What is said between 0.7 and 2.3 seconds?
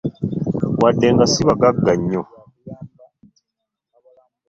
Wadde nga si bagagga nnyo.